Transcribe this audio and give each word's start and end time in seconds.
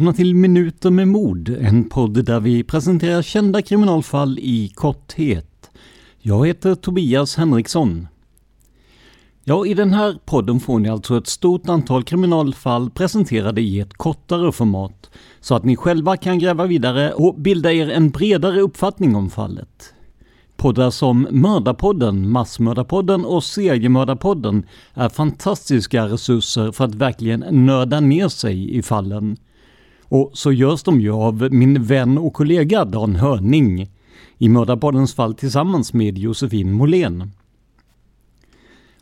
Välkomna 0.00 0.16
till 0.16 0.34
Minuter 0.34 0.90
med 0.90 1.08
mord, 1.08 1.48
en 1.48 1.88
podd 1.88 2.24
där 2.24 2.40
vi 2.40 2.64
presenterar 2.64 3.22
kända 3.22 3.62
kriminalfall 3.62 4.38
i 4.38 4.72
korthet. 4.74 5.70
Jag 6.18 6.46
heter 6.46 6.74
Tobias 6.74 7.36
Henriksson. 7.36 8.08
Ja, 9.44 9.66
i 9.66 9.74
den 9.74 9.92
här 9.92 10.18
podden 10.24 10.60
får 10.60 10.78
ni 10.78 10.88
alltså 10.88 11.18
ett 11.18 11.26
stort 11.26 11.68
antal 11.68 12.02
kriminalfall 12.02 12.90
presenterade 12.90 13.60
i 13.60 13.80
ett 13.80 13.94
kortare 13.94 14.52
format, 14.52 15.10
så 15.40 15.54
att 15.54 15.64
ni 15.64 15.76
själva 15.76 16.16
kan 16.16 16.38
gräva 16.38 16.66
vidare 16.66 17.12
och 17.12 17.34
bilda 17.34 17.72
er 17.72 17.90
en 17.90 18.10
bredare 18.10 18.60
uppfattning 18.60 19.16
om 19.16 19.30
fallet. 19.30 19.94
Poddar 20.56 20.90
som 20.90 21.28
Mördarpodden, 21.30 22.30
Massmördarpodden 22.30 23.24
och 23.24 23.44
Seriemördarpodden 23.44 24.66
är 24.94 25.08
fantastiska 25.08 26.04
resurser 26.06 26.72
för 26.72 26.84
att 26.84 26.94
verkligen 26.94 27.66
nörda 27.66 28.00
ner 28.00 28.28
sig 28.28 28.76
i 28.78 28.82
fallen. 28.82 29.36
Och 30.10 30.30
så 30.34 30.52
görs 30.52 30.82
de 30.82 31.00
ju 31.00 31.12
av 31.12 31.48
min 31.52 31.84
vän 31.84 32.18
och 32.18 32.32
kollega 32.32 32.84
Dan 32.84 33.16
Hörning, 33.16 33.90
i 34.38 34.48
Mördarpoddens 34.48 35.14
fall 35.14 35.34
tillsammans 35.34 35.92
med 35.92 36.18
Josefin 36.18 36.72
Molén. 36.72 37.30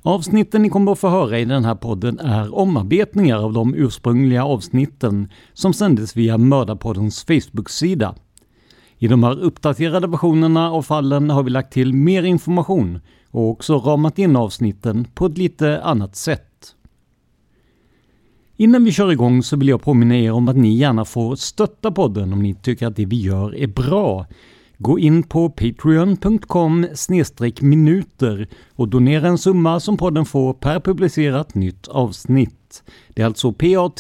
Avsnitten 0.03 0.63
ni 0.63 0.69
kommer 0.69 0.93
att 0.93 0.99
få 0.99 1.09
höra 1.09 1.39
i 1.39 1.45
den 1.45 1.65
här 1.65 1.75
podden 1.75 2.19
är 2.19 2.55
omarbetningar 2.55 3.45
av 3.45 3.53
de 3.53 3.75
ursprungliga 3.75 4.45
avsnitten 4.45 5.29
som 5.55 5.73
sändes 5.73 6.17
via 6.17 6.39
Mördarpoddens 6.39 7.25
Facebook-sida. 7.25 8.15
I 8.99 9.09
de 9.09 9.23
här 9.23 9.41
uppdaterade 9.41 10.07
versionerna 10.07 10.71
av 10.71 10.83
fallen 10.83 11.31
har 11.31 11.43
vi 11.43 11.51
lagt 11.51 11.73
till 11.73 11.95
mer 11.95 12.23
information 12.23 13.01
och 13.31 13.51
också 13.51 13.79
ramat 13.79 14.19
in 14.19 14.37
avsnitten 14.37 15.07
på 15.15 15.27
ett 15.27 15.39
lite 15.39 15.83
annat 15.83 16.17
sätt. 16.17 16.48
Innan 18.61 18.85
vi 18.85 18.93
kör 18.93 19.13
igång 19.13 19.43
så 19.43 19.57
vill 19.57 19.69
jag 19.69 19.83
påminna 19.83 20.17
er 20.17 20.33
om 20.33 20.49
att 20.49 20.57
ni 20.57 20.75
gärna 20.77 21.05
får 21.05 21.37
stötta 21.37 21.93
podden 21.93 22.33
om 22.33 22.43
ni 22.43 22.55
tycker 22.55 22.87
att 22.87 22.97
det 22.97 23.05
vi 23.05 23.21
gör 23.21 23.57
är 23.57 23.67
bra. 23.67 24.27
Gå 24.79 24.99
in 24.99 25.23
på 25.23 25.51
patreon.com 25.51 26.87
minuter 27.61 28.49
och 28.75 28.89
donera 28.89 29.29
en 29.29 29.39
summa 29.39 29.81
som 29.81 29.97
podden 29.97 30.25
får 30.25 30.55
per 30.55 30.81
publicerat 30.81 31.55
nytt 31.55 31.89
avsnitt. 31.89 32.83
Det 33.09 33.23
är 33.23 33.27
alltså 33.27 33.53
patreon.com 33.53 33.95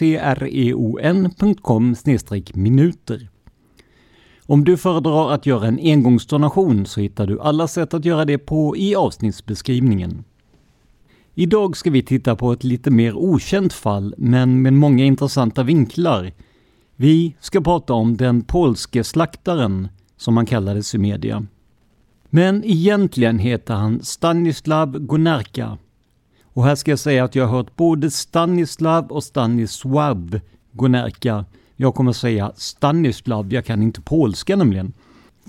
minuter. 2.54 3.28
Om 4.46 4.64
du 4.64 4.76
föredrar 4.76 5.32
att 5.32 5.46
göra 5.46 5.66
en 5.66 5.78
engångsdonation 5.78 6.86
så 6.86 7.00
hittar 7.00 7.26
du 7.26 7.40
alla 7.40 7.68
sätt 7.68 7.94
att 7.94 8.04
göra 8.04 8.24
det 8.24 8.38
på 8.38 8.76
i 8.76 8.94
avsnittsbeskrivningen. 8.94 10.24
Idag 11.40 11.76
ska 11.76 11.90
vi 11.90 12.02
titta 12.02 12.36
på 12.36 12.52
ett 12.52 12.64
lite 12.64 12.90
mer 12.90 13.16
okänt 13.16 13.72
fall, 13.72 14.14
men 14.18 14.62
med 14.62 14.72
många 14.72 15.04
intressanta 15.04 15.62
vinklar. 15.62 16.32
Vi 16.96 17.34
ska 17.40 17.60
prata 17.60 17.92
om 17.92 18.16
den 18.16 18.42
polske 18.42 19.04
slaktaren, 19.04 19.88
som 20.16 20.36
han 20.36 20.46
kallades 20.46 20.94
i 20.94 20.98
media. 20.98 21.46
Men 22.30 22.64
egentligen 22.64 23.38
heter 23.38 23.74
han 23.74 24.02
Stanislav 24.02 24.98
Gonarka. 24.98 25.78
Och 26.42 26.64
här 26.64 26.74
ska 26.74 26.90
jag 26.90 26.98
säga 26.98 27.24
att 27.24 27.34
jag 27.34 27.46
har 27.46 27.56
hört 27.56 27.76
både 27.76 28.10
Stanislav 28.10 29.06
och 29.06 29.22
Stanisław 29.22 30.40
Gonarka. 30.72 31.44
Jag 31.76 31.94
kommer 31.94 32.12
säga 32.12 32.52
Stanislav, 32.56 33.52
jag 33.52 33.64
kan 33.64 33.82
inte 33.82 34.00
polska 34.00 34.56
nämligen. 34.56 34.92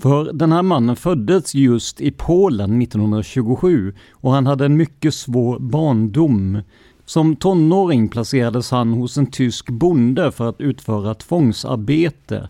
För 0.00 0.32
den 0.32 0.52
här 0.52 0.62
mannen 0.62 0.96
föddes 0.96 1.54
just 1.54 2.00
i 2.00 2.10
Polen 2.10 2.82
1927 2.82 3.94
och 4.12 4.32
han 4.32 4.46
hade 4.46 4.64
en 4.64 4.76
mycket 4.76 5.14
svår 5.14 5.58
barndom. 5.58 6.62
Som 7.04 7.36
tonåring 7.36 8.08
placerades 8.08 8.70
han 8.70 8.92
hos 8.92 9.18
en 9.18 9.26
tysk 9.26 9.70
bonde 9.70 10.32
för 10.32 10.48
att 10.48 10.60
utföra 10.60 11.14
tvångsarbete. 11.14 12.48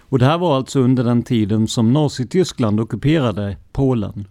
Och 0.00 0.18
det 0.18 0.24
här 0.24 0.38
var 0.38 0.56
alltså 0.56 0.80
under 0.80 1.04
den 1.04 1.22
tiden 1.22 1.68
som 1.68 1.92
Nazityskland 1.92 2.80
ockuperade 2.80 3.56
Polen. 3.72 4.26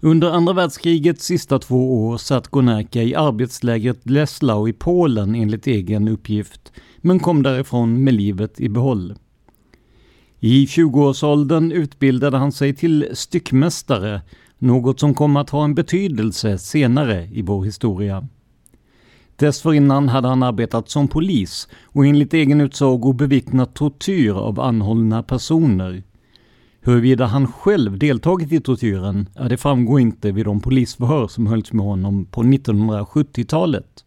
Under 0.00 0.30
andra 0.30 0.52
världskrigets 0.52 1.24
sista 1.24 1.58
två 1.58 2.06
år 2.06 2.16
satt 2.16 2.48
Gonerka 2.48 3.02
i 3.02 3.14
arbetslägret 3.14 4.10
Leslau 4.10 4.68
i 4.68 4.72
Polen 4.72 5.34
enligt 5.34 5.66
egen 5.66 6.08
uppgift, 6.08 6.72
men 6.98 7.20
kom 7.20 7.42
därifrån 7.42 8.04
med 8.04 8.14
livet 8.14 8.60
i 8.60 8.68
behåll. 8.68 9.14
I 10.44 10.66
20-årsåldern 10.66 11.72
utbildade 11.72 12.38
han 12.38 12.52
sig 12.52 12.74
till 12.74 13.08
styckmästare, 13.12 14.22
något 14.58 15.00
som 15.00 15.14
kom 15.14 15.36
att 15.36 15.50
ha 15.50 15.64
en 15.64 15.74
betydelse 15.74 16.58
senare 16.58 17.28
i 17.32 17.42
vår 17.42 17.64
historia. 17.64 18.28
Dessförinnan 19.36 20.08
hade 20.08 20.28
han 20.28 20.42
arbetat 20.42 20.90
som 20.90 21.08
polis 21.08 21.68
och 21.84 22.06
enligt 22.06 22.34
egen 22.34 22.60
utsago 22.60 23.12
bevittnat 23.12 23.74
tortyr 23.74 24.32
av 24.32 24.60
anhållna 24.60 25.22
personer. 25.22 26.02
Huruvida 26.80 27.26
han 27.26 27.52
själv 27.52 27.98
deltagit 27.98 28.52
i 28.52 28.60
tortyren, 28.60 29.28
ja, 29.34 29.42
det 29.42 29.56
framgår 29.56 30.00
inte 30.00 30.32
vid 30.32 30.44
de 30.44 30.60
polisförhör 30.60 31.28
som 31.28 31.46
hölls 31.46 31.72
med 31.72 31.84
honom 31.84 32.24
på 32.24 32.42
1970-talet. 32.42 34.04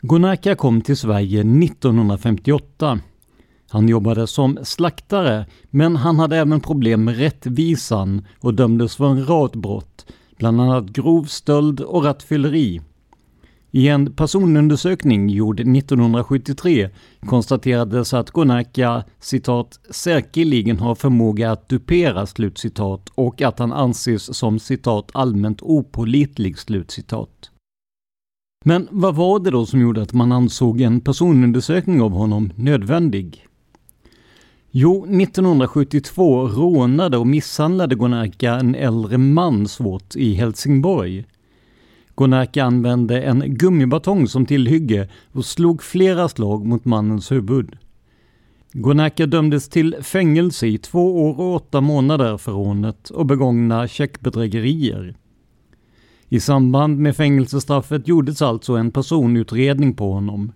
Gonaka 0.00 0.54
kom 0.54 0.80
till 0.80 0.96
Sverige 0.96 1.40
1958 1.40 3.00
han 3.70 3.88
jobbade 3.88 4.26
som 4.26 4.58
slaktare, 4.62 5.46
men 5.70 5.96
han 5.96 6.18
hade 6.18 6.36
även 6.36 6.60
problem 6.60 7.04
med 7.04 7.18
rättvisan 7.18 8.26
och 8.40 8.54
dömdes 8.54 8.96
för 8.96 9.06
en 9.06 9.26
rad 9.26 9.60
brott, 9.60 10.06
bland 10.38 10.60
annat 10.60 10.86
grov 10.86 11.24
stöld 11.24 11.80
och 11.80 12.04
rattfylleri. 12.04 12.80
I 13.70 13.88
en 13.88 14.12
personundersökning 14.12 15.28
gjord 15.28 15.60
1973 15.60 16.90
konstaterades 17.26 18.14
att 18.14 18.30
Gonaka 18.30 19.04
citat 19.20 19.80
”säkerligen 19.90 20.78
har 20.78 20.94
förmåga 20.94 21.52
att 21.52 21.68
dupera” 21.68 22.26
slutcitat 22.26 23.08
och 23.14 23.42
att 23.42 23.58
han 23.58 23.72
anses 23.72 24.36
som 24.36 24.58
citat 24.58 25.10
”allmänt 25.12 25.62
opålitlig”. 25.62 26.58
Slutcitat. 26.58 27.50
Men 28.64 28.88
vad 28.90 29.14
var 29.14 29.38
det 29.38 29.50
då 29.50 29.66
som 29.66 29.80
gjorde 29.80 30.02
att 30.02 30.12
man 30.12 30.32
ansåg 30.32 30.80
en 30.80 31.00
personundersökning 31.00 32.02
av 32.02 32.12
honom 32.12 32.52
nödvändig? 32.56 33.46
Jo, 34.72 35.04
1972 35.04 36.48
rånade 36.48 37.16
och 37.18 37.26
misshandlade 37.26 37.94
Gonarka 37.94 38.54
en 38.54 38.74
äldre 38.74 39.18
man 39.18 39.68
svårt 39.68 40.16
i 40.16 40.34
Helsingborg. 40.34 41.24
Gonarka 42.14 42.64
använde 42.64 43.22
en 43.22 43.42
gummibatong 43.46 44.28
som 44.28 44.46
tillhygge 44.46 45.08
och 45.32 45.44
slog 45.44 45.82
flera 45.82 46.28
slag 46.28 46.66
mot 46.66 46.84
mannens 46.84 47.32
huvud. 47.32 47.76
Gonarka 48.72 49.26
dömdes 49.26 49.68
till 49.68 49.96
fängelse 50.02 50.66
i 50.66 50.78
två 50.78 51.28
år 51.28 51.40
och 51.40 51.54
åtta 51.54 51.80
månader 51.80 52.36
för 52.36 52.52
rånet 52.52 53.10
och 53.10 53.26
begångna 53.26 53.88
checkbedrägerier. 53.88 55.16
I 56.28 56.40
samband 56.40 56.98
med 56.98 57.16
fängelsestraffet 57.16 58.08
gjordes 58.08 58.42
alltså 58.42 58.76
en 58.76 58.90
personutredning 58.90 59.94
på 59.94 60.12
honom. 60.12 60.52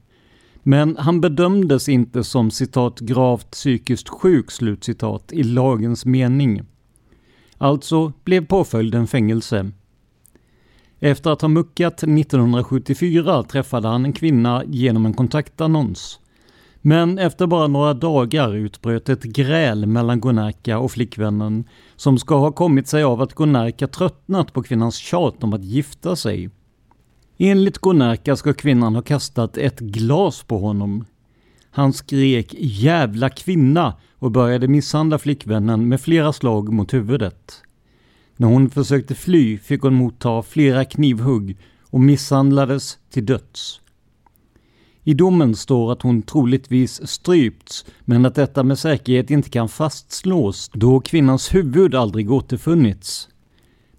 Men 0.67 0.97
han 0.97 1.21
bedömdes 1.21 1.89
inte 1.89 2.25
som 2.25 2.51
citat 2.51 3.01
gravt 3.01 3.51
psykiskt 3.51 4.09
sjuk 4.09 4.51
slutcitat 4.51 5.33
i 5.33 5.43
lagens 5.43 6.05
mening. 6.07 6.63
Alltså 7.59 8.13
blev 8.25 8.47
påföljden 8.47 9.07
fängelse. 9.07 9.71
Efter 11.01 11.31
att 11.31 11.41
ha 11.41 11.49
muckat 11.49 12.03
1974 12.03 13.43
träffade 13.43 13.89
han 13.89 14.05
en 14.05 14.13
kvinna 14.13 14.63
genom 14.67 15.07
en 15.07 15.15
kontaktannons. 15.15 16.21
Men 16.81 17.19
efter 17.19 17.47
bara 17.47 17.67
några 17.67 17.95
dagar 17.95 18.55
utbröt 18.55 19.09
ett 19.09 19.23
gräl 19.23 19.87
mellan 19.87 20.21
Gunnarka 20.21 20.79
och 20.79 20.93
flickvännen 20.93 21.65
som 21.97 22.19
ska 22.19 22.39
ha 22.39 22.53
kommit 22.53 22.89
sig 22.89 23.03
av 23.03 23.23
att 23.23 23.35
Gunnarka 23.35 23.87
tröttnat 23.89 24.53
på 24.53 24.63
kvinnans 24.63 24.97
tjat 24.97 25.45
om 25.45 25.53
att 25.53 25.65
gifta 25.65 26.17
sig. 26.17 26.51
Enligt 27.39 27.79
Gonerka 27.79 28.37
ska 28.37 28.53
kvinnan 28.53 28.95
ha 28.95 29.03
kastat 29.03 29.59
ett 29.59 29.81
glas 29.81 30.43
på 30.43 30.59
honom. 30.59 31.05
Han 31.71 31.93
skrek 31.93 32.55
”jävla 32.59 33.31
kvinna” 33.31 33.95
och 34.19 34.31
började 34.31 34.69
misshandla 34.69 35.19
flickvännen 35.19 35.89
med 35.89 36.01
flera 36.01 36.33
slag 36.33 36.73
mot 36.73 36.95
huvudet. 36.95 37.63
När 38.37 38.49
hon 38.49 38.71
försökte 38.71 39.15
fly 39.15 39.59
fick 39.59 39.83
hon 39.83 39.95
motta 39.95 40.43
flera 40.43 40.85
knivhugg 40.85 41.57
och 41.91 42.01
misshandlades 42.01 42.99
till 43.11 43.27
döds. 43.27 43.81
I 45.05 45.15
domen 45.15 45.55
står 45.55 45.93
att 45.93 46.03
hon 46.03 46.23
troligtvis 46.23 47.09
strypts, 47.09 47.85
men 48.01 48.27
att 48.27 48.35
detta 48.35 48.63
med 48.63 48.79
säkerhet 48.79 49.31
inte 49.31 49.51
kan 49.51 49.69
fastslås 49.69 50.71
då 50.75 51.01
kvinnans 51.01 51.55
huvud 51.55 51.95
aldrig 51.95 52.31
återfunnits. 52.31 53.29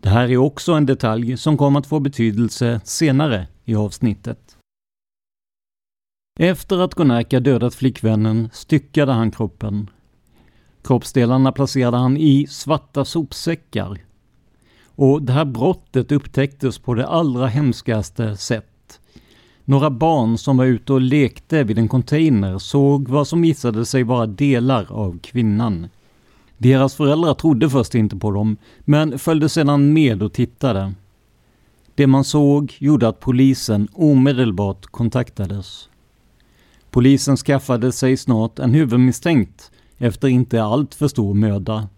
Det 0.05 0.11
här 0.11 0.31
är 0.31 0.37
också 0.37 0.73
en 0.73 0.85
detalj 0.85 1.37
som 1.37 1.57
kommer 1.57 1.79
att 1.79 1.87
få 1.87 1.99
betydelse 1.99 2.81
senare 2.83 3.47
i 3.63 3.75
avsnittet. 3.75 4.57
Efter 6.39 6.79
att 6.79 6.95
Gunnarka 6.95 7.39
dödat 7.39 7.75
flickvännen 7.75 8.49
styckade 8.53 9.11
han 9.11 9.31
kroppen. 9.31 9.89
Kroppsdelarna 10.83 11.51
placerade 11.51 11.97
han 11.97 12.17
i 12.17 12.47
svarta 12.49 13.05
sopsäckar. 13.05 13.97
Och 14.85 15.21
det 15.21 15.33
här 15.33 15.45
brottet 15.45 16.11
upptäcktes 16.11 16.79
på 16.79 16.93
det 16.93 17.07
allra 17.07 17.47
hemskaste 17.47 18.37
sätt. 18.37 18.99
Några 19.63 19.89
barn 19.89 20.37
som 20.37 20.57
var 20.57 20.65
ute 20.65 20.93
och 20.93 21.01
lekte 21.01 21.63
vid 21.63 21.77
en 21.77 21.87
container 21.87 22.57
såg 22.57 23.07
vad 23.07 23.27
som 23.27 23.41
visade 23.41 23.85
sig 23.85 24.03
vara 24.03 24.25
delar 24.25 24.91
av 24.91 25.19
kvinnan. 25.19 25.87
Deras 26.57 26.95
föräldrar 26.95 27.33
trodde 27.33 27.69
först 27.69 27.95
inte 27.95 28.15
på 28.15 28.31
dem, 28.31 28.57
men 28.79 29.19
följde 29.19 29.49
sedan 29.49 29.93
med 29.93 30.23
och 30.23 30.33
tittade. 30.33 30.93
Det 31.95 32.07
man 32.07 32.23
såg 32.23 32.73
gjorde 32.77 33.07
att 33.07 33.19
polisen 33.19 33.87
omedelbart 33.93 34.85
kontaktades. 34.85 35.89
Polisen 36.91 37.37
skaffade 37.37 37.91
sig 37.91 38.17
snart 38.17 38.59
en 38.59 38.73
huvudmisstänkt 38.73 39.71
efter 39.97 40.27
inte 40.27 40.63
allt 40.63 40.95
för 40.95 41.07
stor 41.07 41.33
möda. 41.33 41.89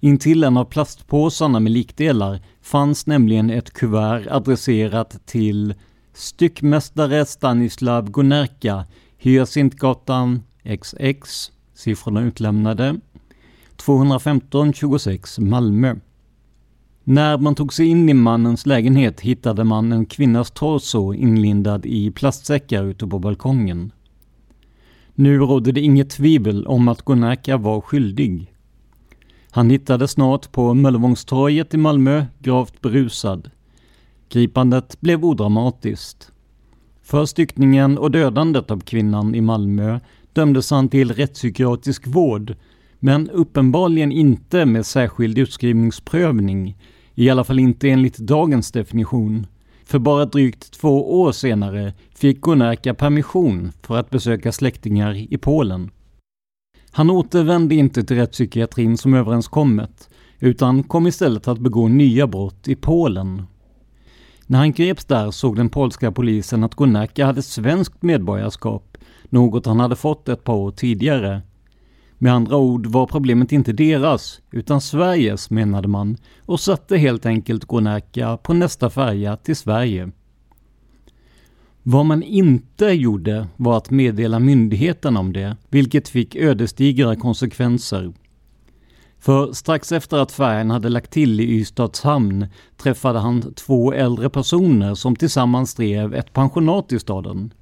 Intill 0.00 0.44
en 0.44 0.56
av 0.56 0.64
plastpåsarna 0.64 1.60
med 1.60 1.72
likdelar 1.72 2.40
fanns 2.62 3.06
nämligen 3.06 3.50
ett 3.50 3.72
kuvert 3.72 4.26
adresserat 4.30 5.26
till 5.26 5.74
Styckmästare 6.12 7.26
Stanislav 7.26 8.10
Gonerka, 8.10 8.84
Hyacintgatan 9.18 10.42
XX, 10.64 11.50
siffrorna 11.74 12.20
utlämnade, 12.20 12.96
215 13.76 14.72
26 14.72 15.38
Malmö. 15.38 15.96
När 17.04 17.38
man 17.38 17.54
tog 17.54 17.72
sig 17.72 17.86
in 17.86 18.08
i 18.08 18.14
mannens 18.14 18.66
lägenhet 18.66 19.20
hittade 19.20 19.64
man 19.64 19.92
en 19.92 20.06
kvinnas 20.06 20.50
torso 20.50 21.14
inlindad 21.14 21.86
i 21.86 22.10
plastsäckar 22.10 22.84
ute 22.84 23.06
på 23.06 23.18
balkongen. 23.18 23.92
Nu 25.14 25.38
rådde 25.38 25.72
det 25.72 25.80
inget 25.80 26.10
tvivel 26.10 26.66
om 26.66 26.88
att 26.88 27.02
Gonärka 27.02 27.56
var 27.56 27.80
skyldig. 27.80 28.54
Han 29.50 29.70
hittades 29.70 30.10
snart 30.10 30.52
på 30.52 30.74
Möllevångstorget 30.74 31.74
i 31.74 31.76
Malmö, 31.76 32.24
gravt 32.38 32.80
berusad. 32.80 33.50
Gripandet 34.28 35.00
blev 35.00 35.24
odramatiskt. 35.24 36.32
För 37.02 37.26
styckningen 37.26 37.98
och 37.98 38.10
dödandet 38.10 38.70
av 38.70 38.80
kvinnan 38.80 39.34
i 39.34 39.40
Malmö 39.40 40.00
dömdes 40.32 40.70
han 40.70 40.88
till 40.88 41.12
rättspsykiatrisk 41.12 42.06
vård, 42.06 42.56
men 43.04 43.30
uppenbarligen 43.30 44.12
inte 44.12 44.66
med 44.66 44.86
särskild 44.86 45.38
utskrivningsprövning, 45.38 46.76
i 47.14 47.30
alla 47.30 47.44
fall 47.44 47.58
inte 47.58 47.88
enligt 47.88 48.18
dagens 48.18 48.72
definition. 48.72 49.46
För 49.84 49.98
bara 49.98 50.24
drygt 50.24 50.72
två 50.72 51.20
år 51.20 51.32
senare 51.32 51.92
fick 52.14 52.40
Gunnarka 52.40 52.94
permission 52.94 53.72
för 53.82 53.96
att 53.96 54.10
besöka 54.10 54.52
släktingar 54.52 55.32
i 55.32 55.38
Polen. 55.38 55.90
Han 56.90 57.10
återvände 57.10 57.74
inte 57.74 58.04
till 58.04 58.16
rättspsykiatrin 58.16 58.96
som 58.96 59.14
överenskommet, 59.14 60.10
utan 60.38 60.82
kom 60.82 61.06
istället 61.06 61.48
att 61.48 61.58
begå 61.58 61.88
nya 61.88 62.26
brott 62.26 62.68
i 62.68 62.76
Polen 62.76 63.42
när 64.46 64.58
han 64.58 64.72
greps 64.72 65.04
där 65.04 65.30
såg 65.30 65.56
den 65.56 65.70
polska 65.70 66.12
polisen 66.12 66.64
att 66.64 66.74
Gunnarka 66.74 67.26
hade 67.26 67.42
svenskt 67.42 68.02
medborgarskap, 68.02 68.96
något 69.24 69.66
han 69.66 69.80
hade 69.80 69.96
fått 69.96 70.28
ett 70.28 70.44
par 70.44 70.54
år 70.54 70.70
tidigare. 70.70 71.42
Med 72.18 72.32
andra 72.32 72.56
ord 72.56 72.86
var 72.86 73.06
problemet 73.06 73.52
inte 73.52 73.72
deras, 73.72 74.40
utan 74.50 74.80
Sveriges 74.80 75.50
menade 75.50 75.88
man 75.88 76.16
och 76.46 76.60
satte 76.60 76.96
helt 76.96 77.26
enkelt 77.26 77.64
Gonärka 77.64 78.36
på 78.36 78.54
nästa 78.54 78.90
färja 78.90 79.36
till 79.36 79.56
Sverige. 79.56 80.10
Vad 81.82 82.06
man 82.06 82.22
inte 82.22 82.86
gjorde 82.86 83.46
var 83.56 83.76
att 83.76 83.90
meddela 83.90 84.38
myndigheten 84.38 85.16
om 85.16 85.32
det, 85.32 85.56
vilket 85.68 86.08
fick 86.08 86.36
ödesdigra 86.36 87.16
konsekvenser. 87.16 88.12
För 89.18 89.52
strax 89.52 89.92
efter 89.92 90.18
att 90.18 90.32
färjan 90.32 90.70
hade 90.70 90.88
lagt 90.88 91.10
till 91.10 91.40
i 91.40 91.44
Ystads 91.44 92.02
hamn 92.02 92.46
träffade 92.76 93.18
han 93.18 93.54
två 93.54 93.92
äldre 93.92 94.30
personer 94.30 94.94
som 94.94 95.16
tillsammans 95.16 95.74
drev 95.74 96.14
ett 96.14 96.32
pensionat 96.32 96.92
i 96.92 96.98
staden. 97.00 97.52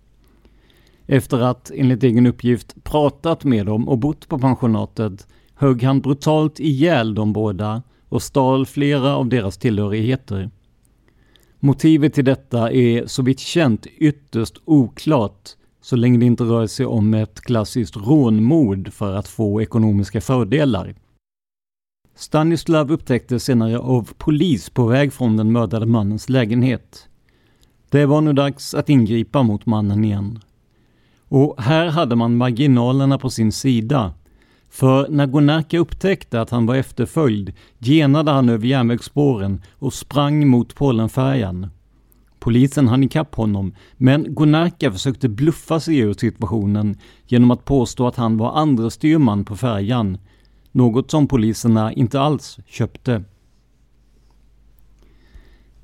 Efter 1.07 1.41
att, 1.41 1.71
enligt 1.75 2.03
egen 2.03 2.27
uppgift, 2.27 2.85
pratat 2.85 3.45
med 3.45 3.67
dem 3.67 3.89
och 3.89 3.99
bott 3.99 4.29
på 4.29 4.39
pensionatet 4.39 5.27
högg 5.55 5.83
han 5.83 6.01
brutalt 6.01 6.61
ihjäl 6.61 7.15
de 7.15 7.33
båda 7.33 7.83
och 8.09 8.23
stal 8.23 8.67
flera 8.67 9.17
av 9.17 9.29
deras 9.29 9.59
tillhörigheter. 9.59 10.51
Motivet 11.61 12.15
till 12.15 12.25
detta 12.25 12.73
är 12.73 13.07
så 13.07 13.23
vitt 13.23 13.41
känt 13.41 13.87
ytterst 13.87 14.55
oklart 14.65 15.51
så 15.81 15.97
länge 15.97 16.19
det 16.19 16.27
inte 16.27 16.45
rör 16.45 16.67
sig 16.67 16.87
om 16.87 17.15
ett 17.15 17.41
klassiskt 17.41 17.97
rånmord 17.97 18.93
för 18.93 19.15
att 19.15 19.29
få 19.29 19.63
ekonomiska 19.63 20.21
fördelar. 20.21 20.95
Stanislav 22.15 22.93
upptäcktes 22.93 23.45
senare 23.45 23.79
av 23.79 24.11
polis 24.19 24.71
på 24.71 24.87
väg 24.87 25.13
från 25.13 25.37
den 25.37 25.53
mördade 25.53 25.87
mannens 25.87 26.29
lägenhet. 26.29 27.09
Det 27.91 28.07
var 28.07 28.21
nu 28.21 28.33
dags 28.33 28.75
att 28.75 28.89
ingripa 28.89 29.43
mot 29.43 29.67
mannen 29.67 30.05
igen. 30.05 30.39
Och 31.35 31.63
här 31.63 31.87
hade 31.87 32.17
man 32.17 32.37
marginalerna 32.37 33.19
på 33.19 33.31
sin 33.31 33.53
sida. 33.53 34.13
För 34.71 35.09
när 35.09 35.27
Gonaka 35.27 35.79
upptäckte 35.79 36.41
att 36.41 36.51
han 36.51 36.67
var 36.67 36.75
efterföljd 36.75 37.53
genade 37.79 38.31
han 38.31 38.49
över 38.49 38.67
järnvägsspåren 38.67 39.63
och 39.73 39.95
sprang 39.95 40.49
mot 40.49 40.75
Polenfärjan. 40.75 41.67
Polisen 42.39 42.89
hann 42.89 43.05
ikapp 43.05 43.35
honom, 43.35 43.75
men 43.97 44.35
Gonaka 44.35 44.93
försökte 44.93 45.29
bluffa 45.29 45.81
sig 45.81 45.99
ur 45.99 46.13
situationen 46.13 46.97
genom 47.27 47.51
att 47.51 47.65
påstå 47.65 48.07
att 48.07 48.17
han 48.17 48.37
var 48.37 48.53
andre 48.53 48.91
styrman 48.91 49.45
på 49.45 49.57
färjan 49.57 50.19
något 50.73 51.11
som 51.11 51.29
poliserna 51.29 51.93
inte 51.93 52.21
alls 52.21 52.59
köpte. 52.67 53.25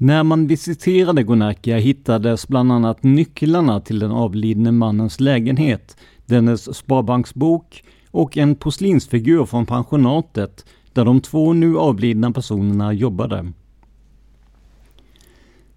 När 0.00 0.22
man 0.22 0.46
visiterade 0.46 1.22
Gonakia 1.22 1.78
hittades 1.78 2.48
bland 2.48 2.72
annat 2.72 3.02
nycklarna 3.02 3.80
till 3.80 3.98
den 3.98 4.10
avlidne 4.10 4.72
mannens 4.72 5.20
lägenhet, 5.20 5.96
dennes 6.26 6.76
sparbanksbok 6.76 7.84
och 8.10 8.36
en 8.36 8.54
porslinsfigur 8.54 9.44
från 9.44 9.66
pensionatet 9.66 10.64
där 10.92 11.04
de 11.04 11.20
två 11.20 11.52
nu 11.52 11.78
avlidna 11.78 12.32
personerna 12.32 12.92
jobbade. 12.92 13.52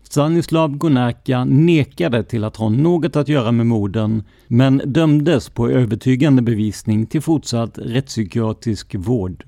Stanislav 0.03 0.77
Gonakia 0.77 1.45
nekade 1.45 2.23
till 2.23 2.43
att 2.43 2.57
ha 2.57 2.69
något 2.69 3.15
att 3.15 3.27
göra 3.27 3.51
med 3.51 3.65
morden, 3.65 4.23
men 4.47 4.81
dömdes 4.85 5.49
på 5.49 5.69
övertygande 5.69 6.41
bevisning 6.41 7.05
till 7.05 7.21
fortsatt 7.21 7.77
rättspsykiatrisk 7.77 8.95
vård. 8.95 9.43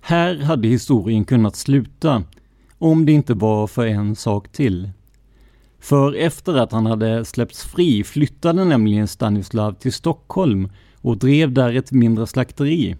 Här 0.00 0.38
hade 0.38 0.68
historien 0.68 1.24
kunnat 1.24 1.56
sluta, 1.56 2.24
om 2.78 3.06
det 3.06 3.12
inte 3.12 3.34
var 3.34 3.66
för 3.66 3.86
en 3.86 4.16
sak 4.16 4.52
till. 4.52 4.90
För 5.80 6.14
efter 6.14 6.54
att 6.54 6.72
han 6.72 6.86
hade 6.86 7.24
släppts 7.24 7.64
fri 7.64 8.04
flyttade 8.04 8.64
nämligen 8.64 9.08
Stanislav 9.08 9.72
till 9.72 9.92
Stockholm 9.92 10.68
och 11.00 11.18
drev 11.18 11.52
där 11.52 11.76
ett 11.76 11.92
mindre 11.92 12.26
slakteri. 12.26 12.96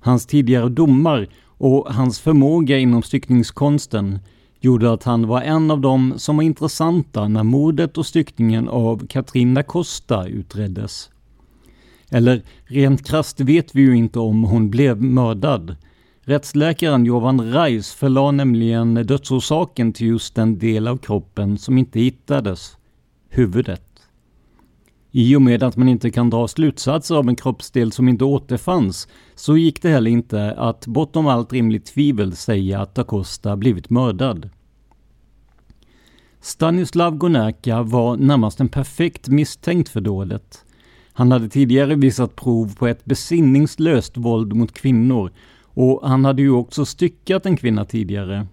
Hans 0.00 0.26
tidigare 0.26 0.68
domar 0.68 1.28
och 1.44 1.94
hans 1.94 2.20
förmåga 2.20 2.78
inom 2.78 3.02
styckningskonsten 3.02 4.18
gjorde 4.60 4.92
att 4.92 5.04
han 5.04 5.26
var 5.26 5.42
en 5.42 5.70
av 5.70 5.80
dem 5.80 6.14
som 6.16 6.36
var 6.36 6.44
intressanta 6.44 7.28
när 7.28 7.42
mordet 7.42 7.98
och 7.98 8.06
styckningen 8.06 8.68
av 8.68 9.06
Katrin 9.06 9.54
da 9.54 9.62
Costa 9.62 10.26
utreddes. 10.26 11.10
Eller 12.10 12.42
rent 12.64 13.06
krast 13.06 13.40
vet 13.40 13.74
vi 13.74 13.82
ju 13.82 13.96
inte 13.96 14.18
om 14.18 14.44
hon 14.44 14.70
blev 14.70 15.02
mördad. 15.02 15.76
Rättsläkaren 16.30 17.04
Jovan 17.04 17.40
Reis 17.52 17.92
förlade 17.92 18.32
nämligen 18.32 18.94
dödsorsaken 18.94 19.92
till 19.92 20.06
just 20.06 20.34
den 20.34 20.58
del 20.58 20.88
av 20.88 20.96
kroppen 20.96 21.58
som 21.58 21.78
inte 21.78 22.00
hittades, 22.00 22.76
huvudet. 23.28 23.82
I 25.10 25.36
och 25.36 25.42
med 25.42 25.62
att 25.62 25.76
man 25.76 25.88
inte 25.88 26.10
kan 26.10 26.30
dra 26.30 26.48
slutsatser 26.48 27.14
av 27.14 27.28
en 27.28 27.36
kroppsdel 27.36 27.92
som 27.92 28.08
inte 28.08 28.24
återfanns 28.24 29.08
så 29.34 29.56
gick 29.56 29.82
det 29.82 29.88
heller 29.88 30.10
inte 30.10 30.52
att 30.52 30.86
bortom 30.86 31.26
allt 31.26 31.52
rimligt 31.52 31.86
tvivel 31.86 32.36
säga 32.36 32.80
att 32.80 32.98
Acosta 32.98 33.56
blivit 33.56 33.90
mördad. 33.90 34.50
Stanislav 36.40 37.16
Gonerka 37.16 37.82
var 37.82 38.16
närmast 38.16 38.60
en 38.60 38.68
perfekt 38.68 39.28
misstänkt 39.28 39.88
för 39.88 40.00
dådet. 40.00 40.64
Han 41.12 41.32
hade 41.32 41.48
tidigare 41.48 41.94
visat 41.94 42.36
prov 42.36 42.76
på 42.76 42.86
ett 42.86 43.04
besinningslöst 43.04 44.16
våld 44.16 44.52
mot 44.52 44.72
kvinnor 44.72 45.30
och 45.74 46.08
han 46.08 46.24
hade 46.24 46.42
ju 46.42 46.50
också 46.50 46.84
styckat 46.84 47.46
en 47.46 47.56
kvinna 47.56 47.84
tidigare. 47.84 48.46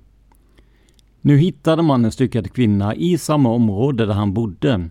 Nu 1.22 1.38
hittade 1.38 1.82
man 1.82 2.06
en 2.06 2.12
styckad 2.12 2.54
kvinna 2.54 2.96
i 2.96 3.18
samma 3.18 3.50
område 3.50 4.06
där 4.06 4.14
han 4.14 4.34
bodde. 4.34 4.90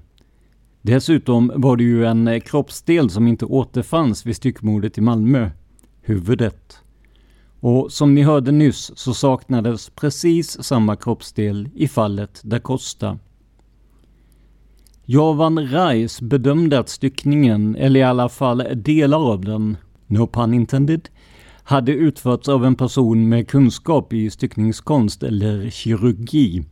Dessutom 0.83 1.52
var 1.54 1.76
det 1.76 1.85
ju 1.85 2.06
en 2.06 2.28
eh, 2.28 2.40
kroppsdel 2.40 3.11
som 3.11 3.28
inte 3.28 3.45
återfanns 3.45 4.26
vid 4.26 4.37
styckmordet 4.37 4.99
i 4.99 5.00
Malmö. 5.00 5.50
Huvudet. 6.02 6.78
Och 7.61 7.92
som 7.92 8.14
ni 8.14 8.23
hörde 8.23 8.52
nyss 8.52 8.92
så 8.99 9.14
saknades 9.14 9.90
precis 9.90 10.64
samma 10.64 10.97
kroppsdel 10.97 11.68
i 11.75 11.88
fallet 11.88 12.40
da 12.45 12.59
Costa. 12.59 13.18
Jovan 15.04 15.59
Reis 15.59 16.21
bedömde 16.21 16.78
att 16.78 16.88
styckningen, 16.88 17.76
eller 17.76 18.00
i 18.00 18.02
alla 18.02 18.28
fall 18.28 18.64
delar 18.75 19.33
av 19.33 19.45
den, 19.45 19.76
no 20.06 20.26
pun 20.26 20.54
intended, 20.54 21.09
hade 21.68 21.92
utförts 21.92 22.49
av 22.49 22.64
en 22.64 22.75
person 22.75 23.28
med 23.28 23.49
kunskap 23.49 24.12
i 24.12 24.30
styckningskonst 24.30 25.23
eller 25.23 25.70
kirurgi. 25.70 26.64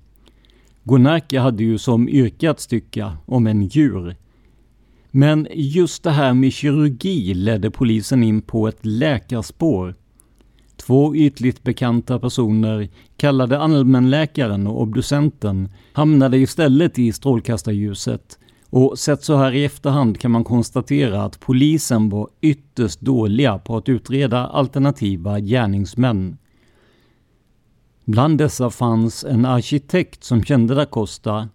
Gonarka 0.85 1.41
hade 1.41 1.65
ju 1.65 1.79
som 1.79 2.09
yrke 2.09 2.51
att 2.51 2.61
stycka, 2.61 3.17
om 3.27 3.47
en 3.47 3.63
djur. 3.63 4.17
Men 5.11 5.49
just 5.53 6.03
det 6.03 6.11
här 6.11 6.35
med 6.35 6.53
kirurgi 6.53 7.35
ledde 7.35 7.71
polisen 7.71 8.23
in 8.23 8.43
på 8.43 8.69
ett 8.69 8.87
läkarspår. 8.87 9.95
Två 10.77 11.17
ytligt 11.17 11.63
bekanta 11.63 12.19
personer, 12.19 12.89
kallade 13.17 13.59
allmänläkaren 13.59 14.67
och 14.67 14.83
obducenten, 14.83 15.69
hamnade 15.93 16.39
istället 16.39 16.99
i 16.99 17.13
strålkastarljuset 17.13 18.39
och 18.77 18.99
sett 18.99 19.25
så 19.25 19.37
här 19.37 19.53
i 19.53 19.65
efterhand 19.65 20.21
kan 20.21 20.31
man 20.31 20.45
konstatera 20.45 21.23
att 21.23 21.41
polisen 21.41 22.09
var 22.09 22.29
ytterst 22.41 23.01
dåliga 23.01 23.59
på 23.59 23.77
att 23.77 23.89
utreda 23.89 24.47
alternativa 24.47 25.41
gärningsmän. 25.41 26.37
Bland 28.05 28.39
dessa 28.39 28.71
fanns 28.71 29.25
en 29.25 29.45
arkitekt 29.45 30.25
som 30.25 30.45
kände 30.45 30.75
da 30.75 30.87
Costa 30.87 31.49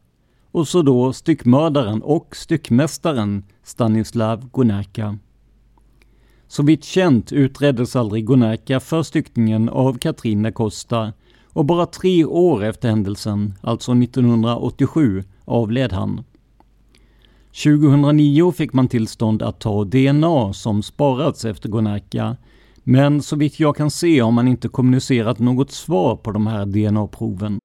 och 0.52 0.68
så 0.68 0.82
då 0.82 1.14
styckmördaren 1.14 2.02
och 2.02 2.36
styckmästaren 2.36 3.44
Stanislav 3.64 4.50
Gonärka. 4.50 5.18
Så 6.48 6.64
vitt 6.64 6.84
känt 6.84 7.32
utreddes 7.32 7.96
aldrig 7.96 8.26
Gonärka 8.26 8.80
för 8.80 9.04
styckningen 9.04 9.70
av 9.70 9.98
Katrin 9.98 10.44
da 10.44 10.52
Costa 10.52 11.14
och 11.48 11.66
bara 11.66 11.86
tre 11.86 12.26
år 12.26 12.64
efter 12.64 12.90
händelsen, 12.90 13.54
alltså 13.62 13.92
1987, 13.92 15.24
avled 15.46 15.94
han. 15.94 16.24
2009 17.53 18.51
fick 18.51 18.74
man 18.74 18.88
tillstånd 18.88 19.41
att 19.41 19.60
ta 19.60 19.84
DNA 19.84 20.53
som 20.53 20.84
sparats 20.84 21.46
efter 21.46 21.70
Gonarka, 21.70 22.38
men 22.84 23.22
så 23.22 23.36
vitt 23.36 23.60
jag 23.60 23.75
kan 23.75 23.91
se 23.91 24.20
har 24.20 24.32
man 24.32 24.48
inte 24.48 24.68
kommunicerat 24.68 25.39
något 25.39 25.72
svar 25.72 26.15
på 26.15 26.32
de 26.32 26.48
här 26.48 26.65
DNA-proven. 26.65 27.60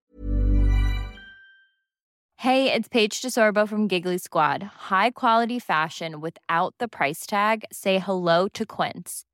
Hej, 2.36 2.64
det 2.64 2.74
är 2.74 2.82
Paige 2.82 3.20
DeSorbo 3.24 3.66
från 3.66 3.88
Giggly 3.88 4.18
Squad. 4.18 4.62
High 4.62 5.10
quality 5.14 5.60
fashion 5.60 6.20
without 6.20 6.74
the 6.78 6.88
price 6.88 7.30
tag. 7.30 7.64
Say 7.70 7.98
hello 7.98 8.48
to 8.52 8.64
Quince. 8.66 9.33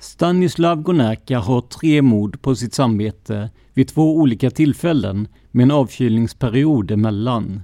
Stanislav 0.00 0.82
Gonärka 0.82 1.38
har 1.38 1.60
tre 1.60 2.02
mord 2.02 2.42
på 2.42 2.54
sitt 2.54 2.74
samvete 2.74 3.50
vid 3.74 3.88
två 3.88 4.16
olika 4.16 4.50
tillfällen 4.50 5.28
med 5.50 5.62
en 5.64 5.70
avkylningsperiod 5.70 6.90
emellan. 6.90 7.62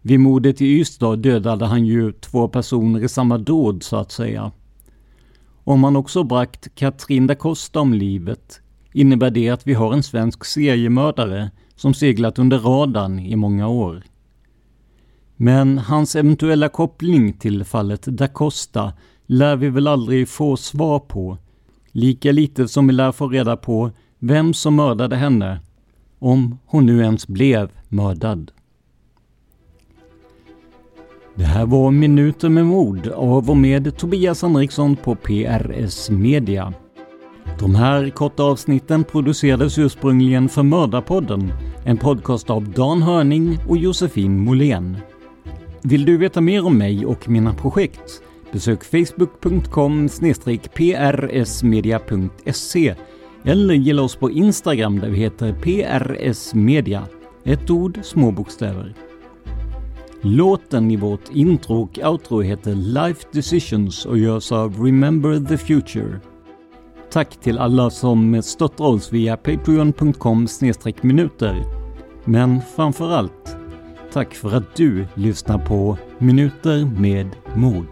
Vid 0.00 0.20
mordet 0.20 0.62
i 0.62 0.66
Ystad 0.66 1.16
dödade 1.16 1.66
han 1.66 1.86
ju 1.86 2.12
två 2.12 2.48
personer 2.48 3.04
i 3.04 3.08
samma 3.08 3.38
dåd 3.38 3.82
så 3.82 3.96
att 3.96 4.12
säga. 4.12 4.52
Om 5.64 5.84
han 5.84 5.96
också 5.96 6.22
bragt 6.24 6.74
Katrin 6.74 7.26
da 7.26 7.34
Costa 7.34 7.80
om 7.80 7.94
livet 7.94 8.60
innebär 8.92 9.30
det 9.30 9.48
att 9.48 9.66
vi 9.66 9.74
har 9.74 9.92
en 9.92 10.02
svensk 10.02 10.44
seriemördare 10.44 11.50
som 11.76 11.94
seglat 11.94 12.38
under 12.38 12.58
radarn 12.58 13.18
i 13.18 13.36
många 13.36 13.68
år. 13.68 14.02
Men 15.36 15.78
hans 15.78 16.16
eventuella 16.16 16.68
koppling 16.68 17.32
till 17.32 17.64
fallet 17.64 18.02
da 18.02 18.28
Costa 18.28 18.92
lär 19.26 19.56
vi 19.56 19.68
väl 19.68 19.86
aldrig 19.86 20.28
få 20.28 20.56
svar 20.56 20.98
på 20.98 21.38
Lika 21.92 22.32
lite 22.32 22.68
som 22.68 22.86
vi 22.86 22.92
lär 22.92 23.12
få 23.12 23.28
reda 23.28 23.56
på 23.56 23.90
vem 24.18 24.54
som 24.54 24.76
mördade 24.76 25.16
henne, 25.16 25.60
om 26.18 26.58
hon 26.66 26.86
nu 26.86 27.00
ens 27.00 27.28
blev 27.28 27.70
mördad. 27.88 28.50
Det 31.34 31.44
här 31.44 31.66
var 31.66 31.90
Minuter 31.90 32.48
med 32.48 32.66
mord 32.66 33.08
av 33.08 33.50
och 33.50 33.56
med 33.56 33.96
Tobias 33.96 34.42
Henriksson 34.42 34.96
på 34.96 35.14
PRS 35.14 36.10
Media. 36.10 36.72
De 37.58 37.74
här 37.74 38.10
korta 38.10 38.42
avsnitten 38.42 39.04
producerades 39.04 39.78
ursprungligen 39.78 40.48
för 40.48 40.62
Mördarpodden, 40.62 41.52
en 41.84 41.96
podcast 41.96 42.50
av 42.50 42.70
Dan 42.70 43.02
Hörning 43.02 43.58
och 43.68 43.76
Josefin 43.78 44.44
Molén. 44.44 44.96
Vill 45.82 46.04
du 46.04 46.16
veta 46.16 46.40
mer 46.40 46.66
om 46.66 46.78
mig 46.78 47.06
och 47.06 47.28
mina 47.28 47.54
projekt 47.54 48.22
Besök 48.52 48.84
facebook.com 48.84 50.08
prsmedia.se 50.74 52.94
eller 53.44 53.74
gilla 53.74 54.02
oss 54.02 54.16
på 54.16 54.30
Instagram 54.30 54.98
där 54.98 55.08
vi 55.08 55.18
heter 55.18 55.52
prsmedia. 55.52 57.02
Ett 57.44 57.70
ord, 57.70 57.98
små 58.02 58.30
bokstäver. 58.30 58.94
Låten 60.20 60.90
i 60.90 60.96
vårt 60.96 61.28
intro 61.32 61.82
och 61.82 61.98
outro 61.98 62.40
heter 62.40 62.74
Life 62.74 63.28
Decisions 63.32 64.06
och 64.06 64.18
görs 64.18 64.52
av 64.52 64.84
Remember 64.84 65.48
the 65.48 65.58
Future. 65.58 66.20
Tack 67.10 67.40
till 67.40 67.58
alla 67.58 67.90
som 67.90 68.42
stöttar 68.42 68.84
oss 68.84 69.12
via 69.12 69.36
patreon.com 69.36 70.46
minuter. 71.00 71.64
Men 72.24 72.60
framförallt, 72.76 73.56
tack 74.12 74.34
för 74.34 74.56
att 74.56 74.76
du 74.76 75.06
lyssnar 75.14 75.58
på 75.58 75.98
Minuter 76.18 77.00
med 77.00 77.28
mod. 77.54 77.86